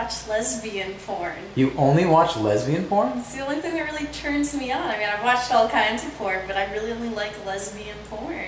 [0.00, 1.36] watch lesbian porn.
[1.54, 3.18] You only watch lesbian porn?
[3.18, 4.82] It's the only thing that really turns me on.
[4.82, 8.46] I mean, I've watched all kinds of porn, but I really only like lesbian porn.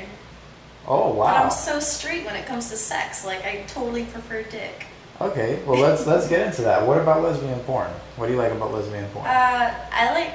[0.86, 3.24] Oh But I'm so straight when it comes to sex.
[3.24, 4.86] Like, I totally prefer dick.
[5.20, 6.84] Okay, well let's let's get into that.
[6.84, 7.90] What about lesbian porn?
[8.16, 9.26] What do you like about lesbian porn?
[9.26, 10.32] Uh, I like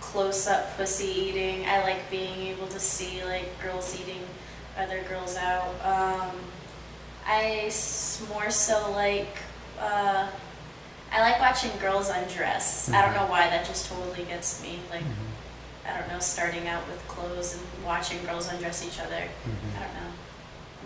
[0.00, 1.66] close-up pussy eating.
[1.66, 4.22] I like being able to see like girls eating
[4.78, 5.74] other girls out.
[5.82, 6.36] Um,
[7.26, 7.72] I
[8.32, 9.38] more so like.
[9.80, 10.28] Uh,
[11.12, 12.90] I like watching girls undress.
[12.90, 14.80] I don't know why that just totally gets me.
[14.90, 19.16] Like, Mhm, I don't know, starting out with clothes and watching girls undress each other.
[19.46, 19.76] mhm.
[19.76, 20.10] I don't know.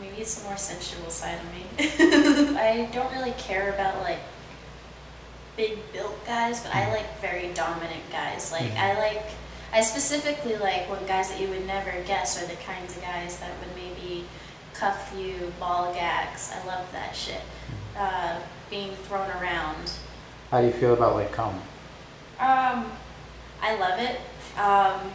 [0.01, 2.57] Maybe it's the more sensual side of me.
[2.59, 4.21] I don't really care about like
[5.57, 8.51] big built guys, but I like very dominant guys.
[8.53, 8.79] Like Mhm.
[8.79, 9.23] I like
[9.75, 13.37] I specifically like when guys that you would never guess are the kinds of guys
[13.39, 14.27] that would maybe
[14.75, 16.51] cuff you, ball gags.
[16.55, 17.41] I love that shit.
[17.97, 18.37] Uh,
[18.71, 19.93] being thrown around.
[20.53, 21.55] How do you feel about like cum?
[22.39, 22.93] Um,
[23.63, 24.21] I love it.
[24.59, 25.11] Um,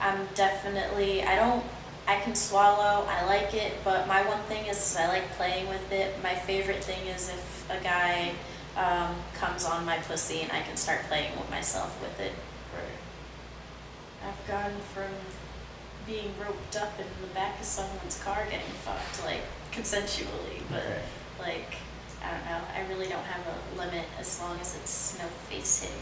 [0.00, 1.22] I'm definitely.
[1.22, 1.64] I don't.
[2.08, 3.06] I can swallow.
[3.08, 6.20] I like it, but my one thing is, is I like playing with it.
[6.24, 8.32] My favorite thing is if a guy
[8.76, 12.32] um, comes on my pussy and I can start playing with myself with it.
[14.26, 15.12] I've gone from
[16.04, 21.02] being roped up in the back of someone's car getting fucked, like consensually, but Okay.
[21.38, 21.74] like
[22.22, 22.60] I don't know.
[22.76, 25.96] I really don't have a limit as long as it's no face hitting.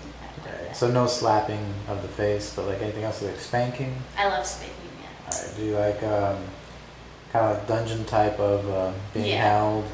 [0.44, 0.72] Don't like Okay.
[0.74, 3.94] So no slapping of the face, but like anything else like spanking?
[4.16, 4.74] I love spanking.
[5.00, 5.32] Yeah.
[5.38, 6.38] Alright, do you like um,
[7.32, 9.48] kind of like dungeon type of um, being Yeah.
[9.58, 9.84] held,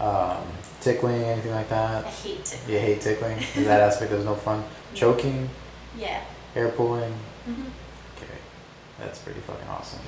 [0.00, 0.44] um,
[0.80, 2.04] tickling, anything like that?
[2.04, 2.72] I hate tickling.
[2.74, 3.38] You hate tickling?
[3.38, 4.64] Is that aspect is no fun?
[4.94, 5.48] Choking,
[5.96, 6.20] Yeah.
[6.54, 7.12] hair pulling?
[7.46, 7.62] hmm
[8.16, 8.32] Okay,
[8.98, 10.00] that's pretty fucking awesome.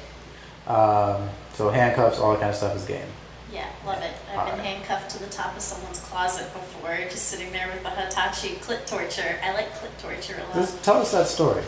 [0.67, 3.07] Um, so handcuffs, all that kind of stuff is game.
[3.53, 4.13] Yeah, love it.
[4.35, 7.91] I've been handcuffed to the top of someone's closet before, just sitting there with the
[7.91, 9.39] Hitachi clit torture.
[9.43, 10.55] I like clit torture a lot.
[10.55, 11.63] Just tell us that story.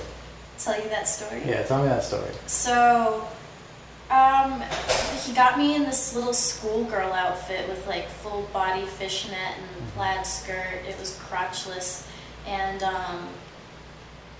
[0.58, 1.42] Tell you that story?
[1.46, 2.32] Yeah, tell me that story.
[2.46, 3.28] So,
[4.10, 4.62] um,
[5.24, 10.26] he got me in this little schoolgirl outfit with like full body fishnet and plaid
[10.26, 10.82] skirt.
[10.88, 12.08] It was crotchless,
[12.44, 13.28] and um,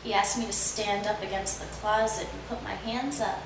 [0.02, 3.40] he asked me to stand up against the closet and put my hands up.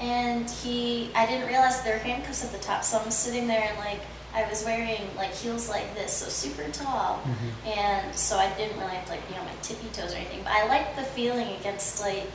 [0.00, 3.68] And he, I didn't realize there were handcuffs at the top, so I'm sitting there
[3.68, 4.00] and like
[4.34, 7.22] I was wearing like heels like this, so super tall.
[7.64, 10.42] And so I didn't really have to like be on my tippy toes or anything.
[10.44, 12.30] But I liked the feeling against like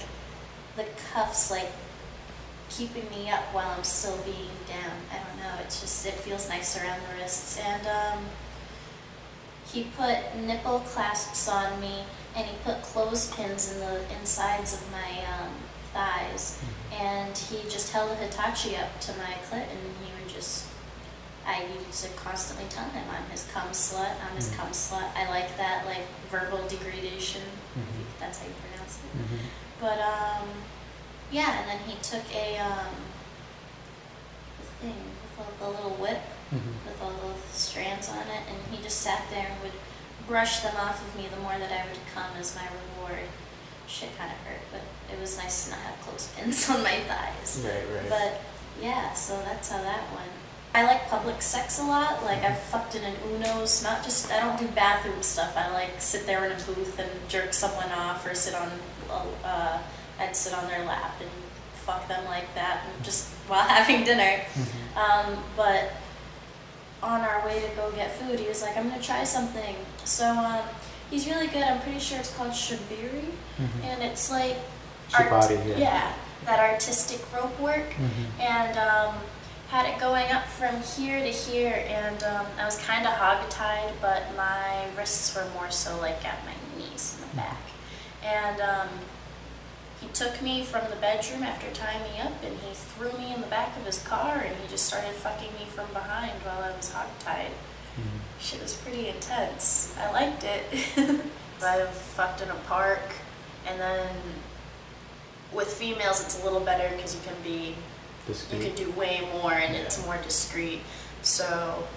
[0.75, 1.69] the cuffs like
[2.69, 4.97] keeping me up while I'm still being down.
[5.11, 5.61] I don't know.
[5.61, 7.59] It's just it feels nice around the wrists.
[7.59, 8.25] And um,
[9.71, 12.03] he put nipple clasps on me,
[12.35, 15.53] and he put clothespins in the insides of my um,
[15.93, 16.59] thighs.
[16.93, 20.65] And he just held a Hitachi up to my clit, and he would just.
[21.45, 24.13] I used to constantly tell him I'm his cum slut.
[24.23, 24.57] I'm his Mhm.
[24.57, 25.09] cum slut.
[25.15, 27.41] I like that like verbal degradation.
[27.75, 28.01] Mhm.
[28.01, 29.17] If that's how you pronounce it.
[29.17, 29.39] Mhm.
[29.79, 30.47] But um,
[31.31, 32.95] yeah, and then he took a um,
[34.81, 34.95] thing
[35.37, 36.21] with all the little whip
[36.53, 36.85] Mhm.
[36.85, 39.73] with all the strands on it, and he just sat there and would
[40.27, 41.27] brush them off of me.
[41.27, 43.27] The more that I would come as my reward,
[43.91, 44.81] shit kind of hurt, but
[45.13, 47.61] it was nice to not have clothespins on my thighs.
[47.65, 48.09] Right, right.
[48.09, 48.41] But
[48.81, 50.31] yeah, so that's how that went.
[50.73, 52.23] I like public sex a lot.
[52.23, 55.53] Like I've fucked in an Uno's, not just I don't do bathroom stuff.
[55.57, 58.71] I like sit there in a booth and jerk someone off, or sit on,
[59.43, 59.79] uh,
[60.19, 61.29] I'd sit on their lap and
[61.73, 64.39] fuck them like that, just while having dinner.
[64.53, 64.95] Mhm.
[64.95, 65.91] Um, but
[67.03, 69.75] on our way to go get food, he was like, "I'm gonna try something."
[70.05, 70.61] So um,
[71.11, 71.61] he's really good.
[71.63, 73.29] I'm pretty sure it's called shibiri,
[73.59, 73.83] Mhm.
[73.83, 74.57] and it's like
[75.11, 75.77] Shibari, yeah.
[75.77, 76.13] yeah,
[76.45, 78.39] that artistic rope work Mhm.
[78.39, 79.15] and um,
[79.69, 83.93] had it going up from here to here, and um, I was kind of hog-tied,
[84.01, 87.57] but my wrists were more so like at my knees in the back.
[88.23, 88.89] And um,
[90.01, 93.39] he took me from the bedroom after tying me up, and he threw me in
[93.41, 96.75] the back of his car, and he just started fucking me from behind while I
[96.75, 97.51] was hog-tied.
[97.51, 97.70] Mhm.
[98.41, 99.93] Shit was pretty intense.
[99.99, 100.63] I liked it.
[101.63, 103.01] I've fucked in a park,
[103.67, 104.09] and then
[105.53, 107.75] with females, it's a little better because you can be
[108.27, 110.79] you can do way more and it's more discreet.
[111.21, 111.87] So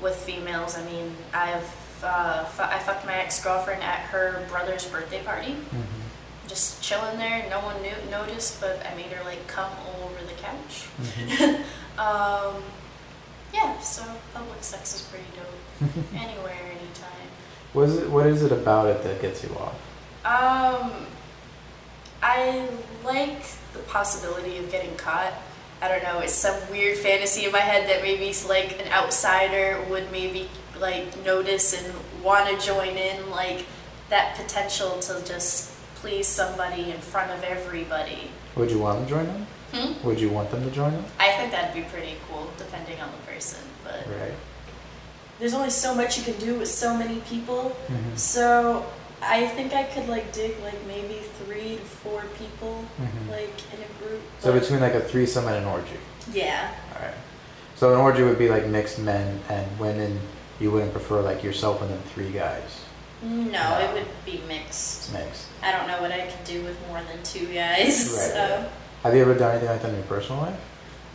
[0.00, 1.68] with females, I mean, I've
[2.04, 6.48] uh, fu- I fucked my ex girlfriend at her brother's birthday party, Mhm.
[6.48, 7.48] just chilling there.
[7.50, 10.86] No one knew noticed, but I made her like come all over the couch.
[11.02, 11.64] Mhm.
[11.98, 12.62] Um,
[13.52, 14.02] yeah, so
[14.34, 15.90] public sex is pretty dope.
[16.14, 17.28] Anywhere, anytime.
[17.72, 18.10] What is it?
[18.10, 19.74] What is it about it that gets you off?
[20.24, 21.06] Um,
[22.22, 22.68] I
[23.04, 23.42] like
[23.72, 25.32] the possibility of getting caught.
[25.82, 29.82] I don't know, it's some weird fantasy in my head that maybe like an outsider
[29.88, 30.48] would maybe
[30.78, 33.64] like notice and want to join in, like
[34.10, 38.30] that potential to just please somebody in front of everybody.
[38.56, 39.46] Would you want to join them?
[39.72, 40.06] Hmm?
[40.06, 41.04] Would you want them to join them?
[41.18, 43.60] I think that'd be pretty cool, depending on the person.
[43.84, 44.34] But Right.
[45.38, 47.76] there's only so much you can do with so many people.
[47.88, 48.18] Mhm.
[48.18, 48.86] So
[49.22, 53.30] I think I could like dig like maybe three to four people Mhm.
[53.30, 54.22] like in a group.
[54.40, 55.98] So between like a threesome and an orgy.
[56.32, 57.14] yeah, All right.
[57.76, 60.20] So an orgy would be like mixed men and women.
[60.58, 62.70] You wouldn't prefer like yourself and then three guys.
[63.22, 63.78] no, No.
[63.80, 65.12] it would be mixed.
[65.12, 65.44] Mixed.
[65.62, 67.86] I don't know what I could do with more than two guys.
[68.10, 68.64] Right, So,
[69.02, 70.60] Have you ever done anything like that in your personal life?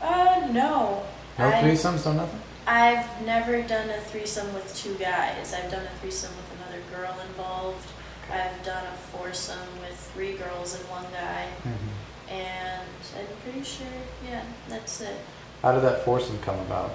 [0.02, 1.04] uh, no.
[1.38, 2.42] No I- threesomes, no nothing.
[2.68, 5.54] I've never done a threesome with two guys.
[5.54, 7.88] I've done a threesome with another girl involved.
[8.32, 11.46] I've done a foursome with three girls and one guy.
[11.60, 12.34] Mm-hmm.
[12.34, 12.88] And
[13.20, 13.86] I'm pretty sure,
[14.28, 15.16] yeah, that's it.
[15.62, 16.94] How did that foursome come about?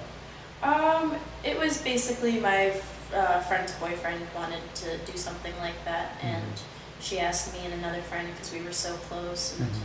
[0.64, 1.14] Um,
[1.44, 2.72] it was basically my
[3.14, 6.42] uh, friend's boyfriend wanted to do something like that, and
[7.00, 9.56] she asked me and another friend because we were so close.
[9.60, 9.84] And Mm-hmm.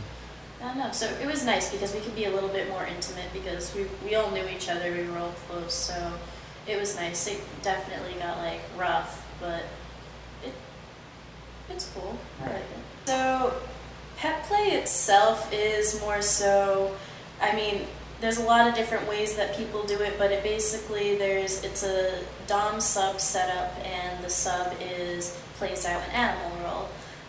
[0.66, 0.90] I don't know.
[0.90, 3.86] So it was nice because we could be a little bit more intimate because we
[4.04, 4.90] we all knew each other.
[4.90, 6.12] We were all close, so
[6.66, 7.28] it was nice.
[7.28, 9.62] It definitely got like rough, but
[10.44, 10.52] it
[11.70, 12.18] it's cool.
[12.42, 13.06] I like it.
[13.06, 13.54] So
[14.16, 16.96] pet play itself is more so.
[17.40, 17.86] I mean,
[18.20, 21.84] there's a lot of different ways that people do it, but it basically there's it's
[21.84, 26.88] a dom sub setup, and the sub is plays out an animal role.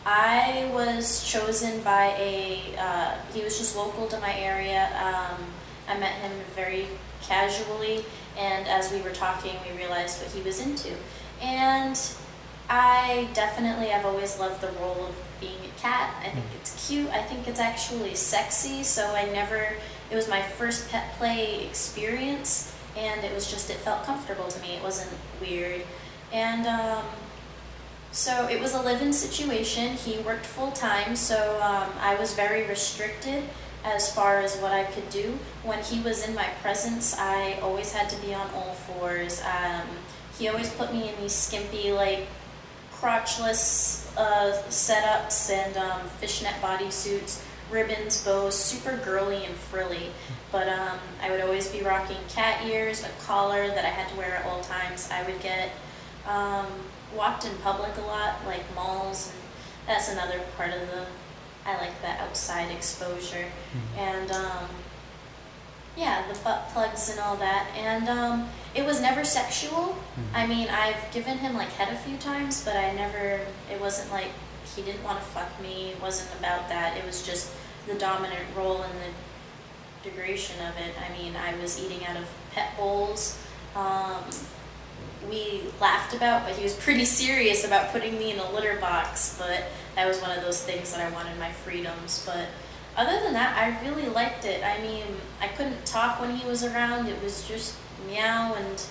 [0.09, 4.87] I was chosen by a, uh, he was just local to my area.
[5.03, 5.43] Um,
[5.89, 6.87] I met him very
[7.21, 8.05] casually,
[8.37, 10.93] and as we were talking, we realized what he was into.
[11.41, 11.99] And
[12.69, 16.15] I definitely have always loved the role of being a cat.
[16.25, 17.09] I think it's cute.
[17.09, 19.73] I think it's actually sexy, so I never,
[20.09, 24.61] it was my first pet play experience, and it was just, it felt comfortable to
[24.61, 24.69] me.
[24.69, 25.11] It wasn't
[25.41, 25.81] weird.
[26.31, 27.03] And, um,
[28.11, 29.93] so it was a live-in situation.
[29.93, 33.43] He worked full time, so um, I was very restricted
[33.83, 35.37] as far as what I could do.
[35.63, 39.41] When he was in my presence, I always had to be on all fours.
[39.41, 39.87] Um,
[40.37, 42.27] he always put me in these skimpy, like
[42.93, 50.09] crotchless uh, setups and um, fishnet bodysuits, ribbons, bows, super girly and frilly.
[50.51, 54.17] But um, I would always be rocking cat ears, a collar that I had to
[54.17, 55.09] wear at all times.
[55.11, 55.71] I would get
[56.27, 56.67] um,
[57.15, 59.41] walked in public a lot, like malls, and
[59.87, 61.05] that's another part of the.
[61.65, 63.45] I like the outside exposure,
[63.97, 64.69] and um,
[65.97, 67.67] yeah, the butt plugs and all that.
[67.75, 69.97] And um, it was never sexual.
[70.33, 73.41] I mean, I've given him like head a few times, but I never.
[73.71, 74.29] It wasn't like
[74.75, 75.89] he didn't want to fuck me.
[75.91, 76.95] It wasn't about that.
[76.97, 77.51] It was just
[77.87, 80.93] the dominant role and the degradation of it.
[80.99, 83.41] I mean, I was eating out of pet bowls.
[83.75, 84.23] Um,
[85.29, 89.35] we laughed about, but he was pretty serious about putting me in a litter box.
[89.37, 89.65] But
[89.95, 92.23] that was one of those things that I wanted my freedoms.
[92.25, 92.47] But
[92.95, 94.63] other than that, I really liked it.
[94.63, 95.05] I mean,
[95.41, 97.07] I couldn't talk when he was around.
[97.07, 97.75] It was just
[98.07, 98.81] meow and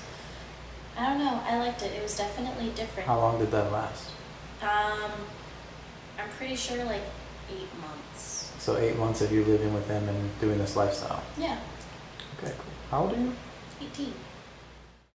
[0.99, 1.43] I don't know.
[1.45, 1.93] I liked it.
[1.93, 3.07] It was definitely different.
[3.07, 4.11] How long did that last?
[4.63, 5.11] Um,
[6.19, 7.03] I'm pretty sure like
[7.51, 8.53] eight months.
[8.59, 11.23] So eight months of you living with him and doing this lifestyle.
[11.39, 11.59] Yeah,
[12.39, 12.73] Okay, cool.
[12.91, 13.33] How old are you?
[13.81, 14.13] 18.